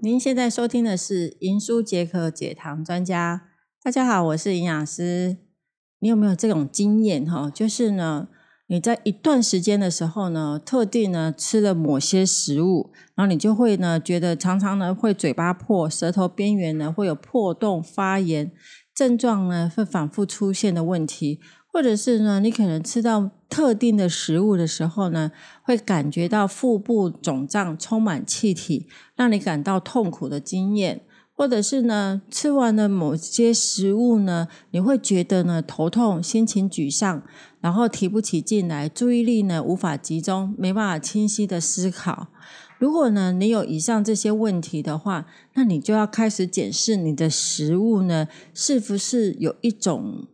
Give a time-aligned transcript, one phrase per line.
[0.00, 3.48] 您现在收听的是《银书解渴解糖专家》。
[3.84, 5.38] 大家好，我是营养师。
[6.00, 7.50] 你有没有这种经验哈？
[7.50, 8.28] 就是呢，
[8.66, 18.52] 你在一段时间的时候呢，特定呢吃了某些食物，然后你就会呢觉得常常呢会嘴巴破，舌头边缘呢会有破洞、发炎
[18.94, 21.40] 症状呢会反复出现的问题。
[21.74, 25.32] 或者是呢，你可能吃到特定的食物的时候呢，
[25.64, 31.00] 会感觉到腹部肿胀、充满气体，让你感到痛苦的经验；
[31.34, 37.24] 或者是呢，吃完了某些食物呢，你会觉得呢头痛、心情沮丧，
[37.60, 42.28] 然后提不起劲来，注意力呢无法集中，没办法清晰的思考。
[42.78, 50.28] 如果呢你有以上这些问题的话，那你就要开始检视你的食物呢，是不是有一种。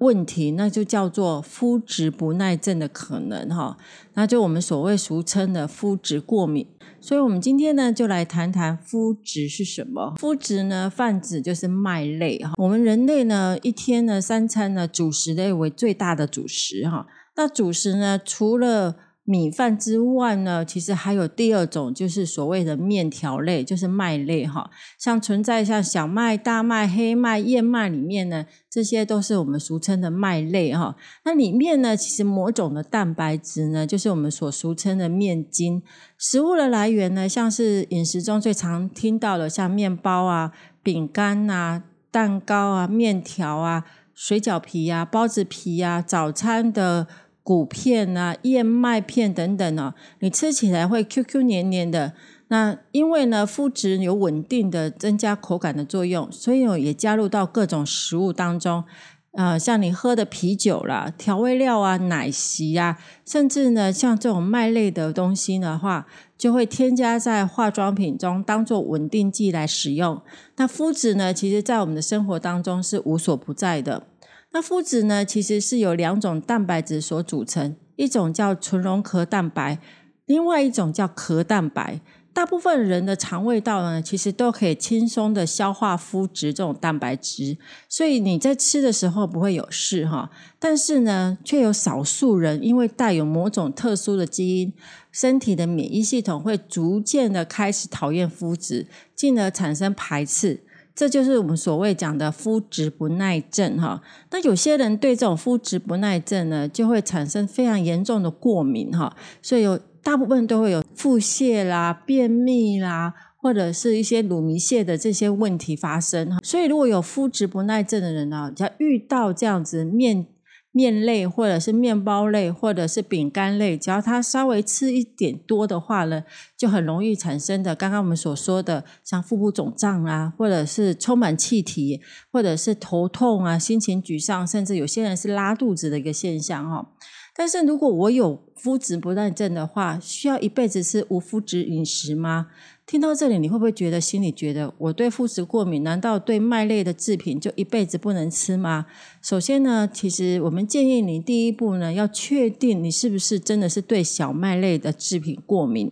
[0.00, 3.76] 问题，那就叫做肤质不耐症的可能哈，
[4.14, 6.66] 那就我们所谓俗称的肤质过敏。
[7.02, 10.14] 所以，我们今天呢，就来谈谈肤质是什么。
[10.18, 12.52] 肤质呢，泛指就是麦类哈。
[12.58, 17.06] 我们人类呢，一天呢，三餐呢，主食类为最大的主食哈。
[17.36, 18.96] 那主食呢，除了
[19.30, 24.68] 米饭之外呢，其实还有第二种，就是所谓的面条类，就是麦类哈。
[24.98, 30.96] 像存在像小麦、大麦、黑麦、燕麦里面呢，这些都是我们俗称的麦类哈。
[31.24, 35.80] 那里面呢，其实某种的蛋白质呢，就是我们所俗称的面筋。
[36.18, 40.50] 食物的来源呢，像是饮食中最常听到的，像面包啊、
[40.82, 47.06] 饼干啊、蛋糕啊、面条啊、水饺皮啊、包子皮啊、早餐的。
[47.42, 52.12] 谷片啊、燕麦片等等哦，你吃起来会 Q Q 黏黏的。
[52.48, 58.84] 那因为呢，肤质有稳定的增加口感的作用，所以也加入到各种食物当中。
[59.32, 70.20] 呃，像你喝的啤酒啦、调味料啊、奶昔啊，甚至呢，像这种麦类的东西的话，就会添加在化妆品中，当做稳定剂来使用。
[70.56, 74.08] 那肤质呢，其实在我们的生活当中是无所不在的。
[74.52, 79.78] 那麸质呢，其实是由两种蛋白质所组成，一种叫纯溶壳蛋白，
[80.26, 82.00] 另外一种叫壳蛋白。
[82.32, 87.58] 大部分人的肠胃道呢，其实都可以轻松的消化麸质这种蛋白质，
[87.88, 90.30] 所以你在吃的时候不会有事哈。
[90.58, 94.72] 但是呢，却有少数人因为带有某种特殊的基因，
[95.10, 100.60] 身体的免疫系统会逐渐的开始讨厌麸质，进而产生排斥。
[101.00, 104.02] 这就是我们所谓讲的肤质不耐症哈。
[104.30, 109.16] 那有些人对这种肤质不耐症呢，就会产生非常严重的过敏哈。
[109.40, 116.38] 所以有大部分都会有腹泻啦、便秘啦，或者是一些乳糜泻的这些问题发生。
[116.42, 120.26] 所以如果有肤质不耐症的人呢，只要遇到这样子面。
[120.72, 126.22] 面类或者是面包类或者是饼干类，只要他稍微吃一点多的话呢，
[126.56, 132.00] 就很容易产生的刚刚我们所说的像腹部肿胀啊，或者是充满气体，
[132.30, 136.88] 或者是头痛啊、心情沮丧，甚至有些人是拉肚子的一个现象哦。
[137.34, 142.48] 但是如果我有麸质不耐症的话，需要一辈子吃无麸质饮食吗？
[142.90, 145.84] 听到这里，你会不会觉得心里觉得我对麸质过敏？
[145.84, 148.86] 难道对麦类的制品就一辈子不能吃吗？
[149.22, 155.88] 首先呢，其实我们建议你第一步呢，要确定你是不是真的是对小麦类的制品过敏。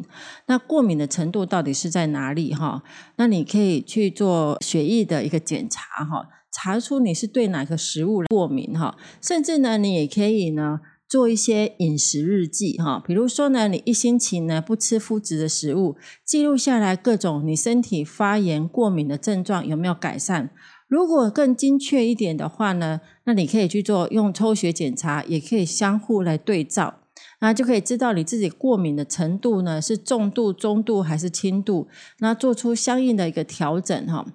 [0.47, 2.53] 那过敏的程度到底是在哪里？
[2.53, 2.82] 哈，
[3.15, 10.80] 那你可以去做血液的一个检查，哈，查出你是对哪个食物过敏，哈，甚至呢，你也可以呢。
[11.08, 20.50] 做一些饮食日记，哈，比如说呢，你一星期呢不吃麸质的食物，记录下来各种你身体发炎、过敏的症状有没有改善？
[20.86, 27.00] 如果更精确一点的话呢，那你可以去做用抽血检查，也可以相互来对照，
[27.41, 34.27] 那就可以知道你自己过敏的程度呢是重度、中度还是轻度，那做出相应的一个调整，哈。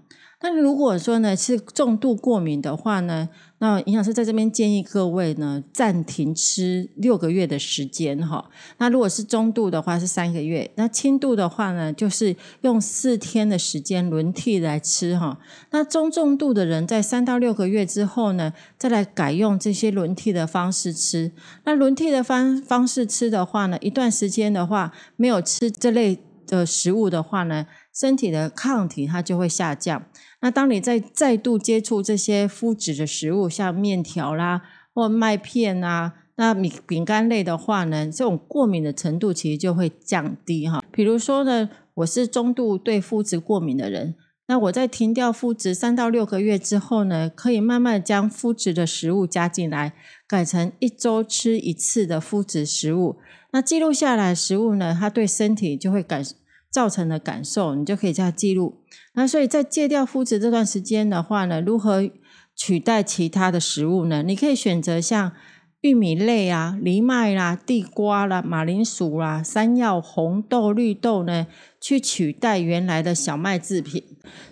[0.43, 3.29] 那如果说呢是重度过敏的话呢，
[3.59, 8.43] 那营养师在这边建议各位呢暂停吃六个月的时间哈。
[8.77, 15.39] 那如果是中度的话是三个月，那轻度的话呢就是用四天的时间轮替来吃哈。
[15.71, 21.31] 那中重度的人在三到六个月之后呢，再来改用这些轮替的方式吃。
[21.63, 26.19] 那轮替的方方式吃的话呢，一段时间的话没有吃这类
[26.57, 30.03] 的食物的话呢，身体的抗体它就会下降。
[30.41, 34.61] 那当你再再度接触这些麸质的食物，像面条啦
[34.93, 40.83] 或麦片啊，那米饼干类的话呢，这种过敏的程度其实就会降低哈。
[40.91, 44.15] 比如说呢，我是中度对麸质过敏的人，
[44.47, 49.93] 那我在停掉麸质三到六个月之后呢，可以慢慢将麸质的食物加进来，
[50.27, 53.15] 改成一周吃一次的麸质食物。
[53.51, 56.23] 那记录下来食物呢，它对身体就会感
[56.73, 58.79] 造成的感受，你就可以这样记录。
[59.13, 62.09] 那所以在戒掉麸质这段时间的话呢，如何
[62.55, 64.23] 取代其他的食物呢？
[64.23, 65.31] 你可以选择像。
[65.83, 71.45] 玉米类啊，藜麦啦、地瓜啦、马铃薯啦、山药、红豆、绿豆呢，
[71.81, 74.01] 去取代原来的小麦制品。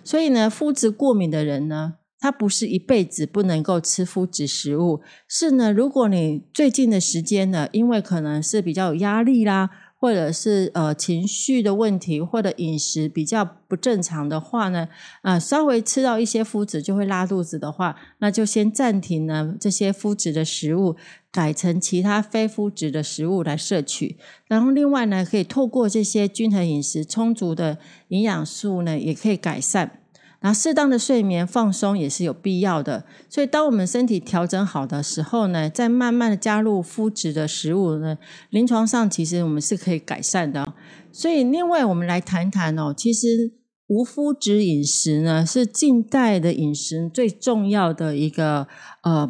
[0.04, 9.70] 所以呢，麸质过敏的人呢，他不是一辈子不能够吃麸质食物，是呢，如果你最近的时间呢，因为可能是比较有压力啦。
[10.02, 14.88] 或者是呃情绪的问题，或者饮食比较不正常的话呢，
[15.20, 20.96] 啊，稍微吃到一些麸质就会拉肚子的话，那就先暂停呢这些麸质的食物，
[21.30, 24.16] 改成其他非麸质的食物来摄取。
[24.48, 27.78] 然后另外呢，可以透过这些均衡饮食、充足的
[28.08, 30.01] 营养素呢，也可以改善。
[30.42, 38.18] 那适当的睡眠放松也是有必要的，所以当我们身体调整好的时候呢，再慢慢的加入麸质的食物呢，
[38.50, 40.74] 临床上其实我们是可以改善的。
[41.10, 43.52] 所以另外我们来谈谈哦，其实
[43.86, 48.66] 无麸质饮食呢是近代的饮食最重要的一个
[49.04, 49.28] 呃。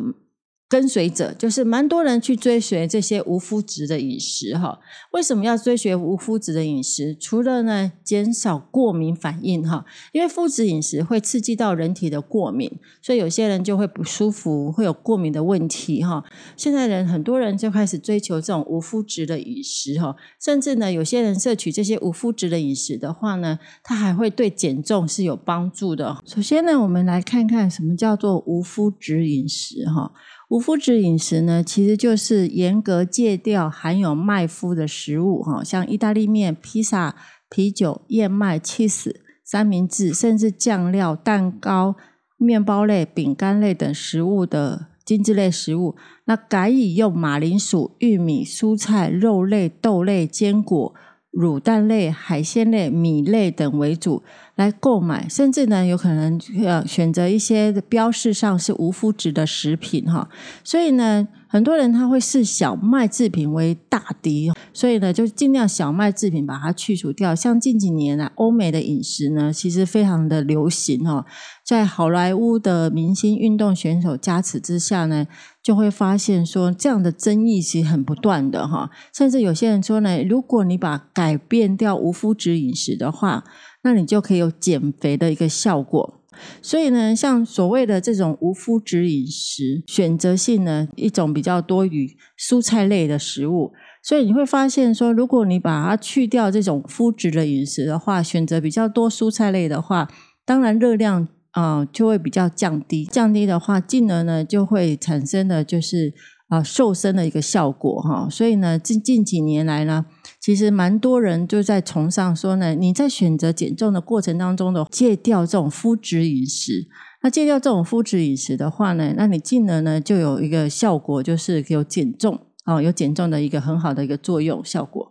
[0.73, 4.79] 跟随者就是蛮多人去追随这些无麸质的饮食哈。
[5.11, 7.15] 为什么要追随无麸质的饮食？
[7.21, 12.73] 除了呢减少过敏反应哈，因为麸质饮食会刺激到人体的过敏，
[13.03, 16.25] 所以有些人就会不舒服，会有过敏的问题哈。
[16.57, 26.17] 现在人很多人就开始追求这种无麸质的饮食哈，甚至呢有些人摄取这些无麸质的饮食的话呢，它还会对减重是有帮助的。
[26.25, 30.11] 首先呢，我们来看看什么叫做无麸质饮食哈。
[30.53, 37.17] 无麸质饮食呢，其实就是严格戒掉含有麦麸的食物，哈，像意大利面、披萨、
[37.49, 41.97] 啤酒、燕麦、cheese、三明治，甚至酱料、蛋糕、
[42.37, 45.97] 面包类、饼干类等食物的精致类食物，
[46.27, 50.95] 那改以用马铃薯、玉米、蔬菜、肉类、豆类、坚果。
[51.33, 54.23] 乳蛋类、海鲜类、米类等为主
[54.55, 60.29] 来购买，甚至呢有可能呃选择一些标示上是无麸质的食品哈，
[60.63, 61.27] 所以呢。
[61.53, 67.35] 很多人他会视小麦制品为大敌，所以呢，就尽量小麦制品把它去除掉。
[67.35, 71.27] 像近几年啊，欧美的饮食呢，其实非常的流行哦。
[71.63, 75.27] 在好莱坞的明星运动选手加持之下呢，
[75.63, 78.91] 就会发现说，这样的争议其实很不断的哈。
[79.15, 83.45] 甚至有些人说呢，如果你把改变掉无麸质饮食的话，
[83.83, 86.19] 那你就可以有减肥的一个效果。
[86.63, 93.73] 所以呢，像所谓的这种无麸质饮食，选择性呢一种比较多于蔬菜类的食物，
[94.03, 100.09] 所以你会发现说，如果你把它去掉这种麸质的饮食的话，选择比较多蔬菜类的话，
[100.47, 106.13] 当然热量啊就会比较降低，降低的话，进而呢就会产生的就是。
[106.49, 110.05] 啊，瘦身的一个效果哈，所以呢，近近几年来呢，
[110.39, 116.87] 其实蛮多人就在崇尚说呢，你在选择减重的过程当中的戒掉这种麸质饮食，
[117.23, 125.02] 那戒掉这种麸质饮食的话呢，那你进而呢就有一个效果，就是有减重哦，有减重的一个很好的一个作用效果。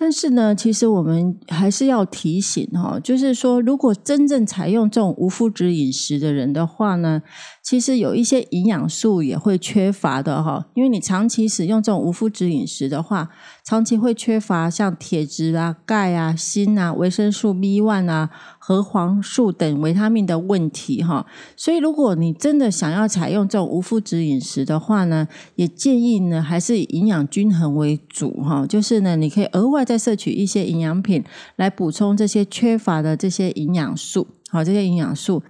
[0.00, 7.20] 但是呢，其实我们还是要提醒哈，就是说，如果真正采用这种无麸质饮食的人的话呢，
[7.64, 13.28] 其实有一些营养素也会缺乏的哈，因为你长期使用这种无麸质饮食的话，
[13.68, 18.30] 长期会缺乏像铁质啊、钙啊、锌啊、维生素 B one 啊。
[18.58, 31.24] 核黄素等维他命的问题哈，所以如果你真的想要采用这种无麸质饮食的话呢，也建议呢还是以营养均衡为主哈，就是呢你可以额外再摄取一些营养品
[31.56, 35.42] 来补充这些缺乏的这些营养素，好这些营养素。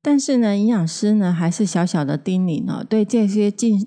[0.00, 3.84] 但是呢，营养师呢还是小小的叮咛呢，对这些进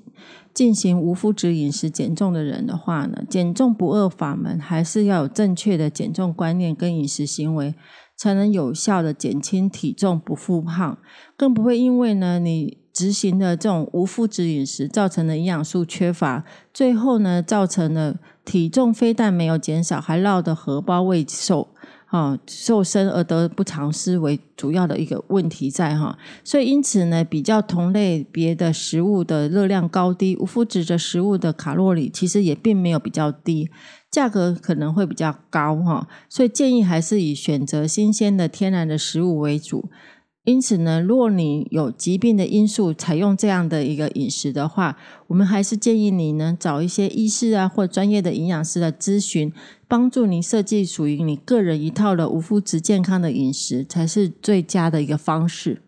[0.54, 7.76] 进行无麸质饮食减重的人的话呢，减重不二法门，还是要有正确的减重观念跟饮食行为。
[8.22, 10.98] 才能有效的减轻体重不复胖，
[11.38, 21.70] 更不会因为呢你执行的这种无麸质饮食造成的营养素缺乏，最后呢造成了体重非但没有减少，还落得荷包未瘦。
[22.10, 33.70] 啊，瘦身而得不偿失为主要的一个问题在哈，所以因此呢，比较同类别的食物的热量高低，无麸质的食物的卡路里其实也并没有比较低，
[34.10, 39.90] 价格可能会比较高哈，所以建议还是以选择新鲜的天然的食物为主。
[40.50, 49.54] 因此呢，如果你有疾病的因素，采用这样的一个饮食的话，我们还是建议你呢找一些医师啊或专业的营养师的咨询，
[49.88, 55.84] 帮助你设计属于你个人一套的无麸质健康的饮食，才是最佳的一个方式。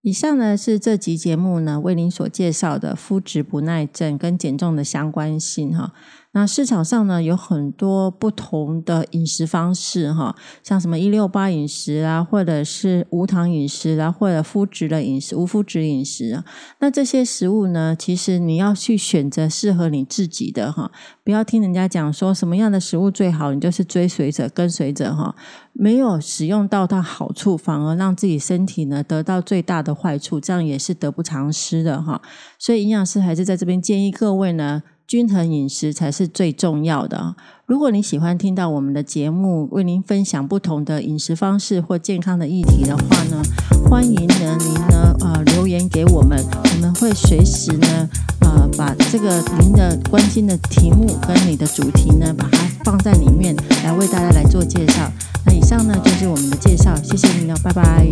[0.00, 5.92] 以上呢是这集节目呢为您所介绍的肤质不耐症跟减重的相关性哈。
[6.32, 16.44] 那市场上呢有很多不同的饮食方式哈，像什么一六八饮食啊，或者是无糖饮食啊，或者麸质的饮食、无麸质饮食啊。
[16.78, 20.92] 那这些食物呢，其实你要去选择适合你自己的哈，
[21.24, 25.34] 不要听人家讲说什么样的食物最好，你就是追随者、跟随者哈，
[25.72, 32.22] 没有使用到它好处，反而让自己身体呢得到最大的坏处，这样也是得不偿失的哈。
[32.56, 34.84] 所以营养师还是在这边建议各位呢。
[35.10, 37.34] 均衡饮食才是最重要的。
[37.66, 43.42] 如果你喜欢听到我们的节目，为您分享不同的饮食方式或健康的议题的话呢，
[43.90, 48.08] 欢迎呢您呢呃留言给我们，我们会随时呢
[48.42, 55.10] 呃把这个您的关心的题目跟你的主题呢，把它放在里面来为大家来做介绍。
[55.44, 58.06] 那以上呢就是我们的介绍，谢谢您哦，拜拜。